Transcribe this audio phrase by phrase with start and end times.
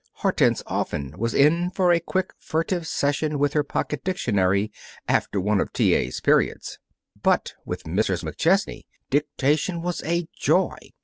[0.13, 4.71] Hortense often was in for a quick, furtive session with her pocket dictionary
[5.07, 5.93] after one of T.
[5.93, 6.79] A.'s periods.
[7.21, 8.23] But with Mrs.
[8.23, 10.77] McChesney, dictation was a joy.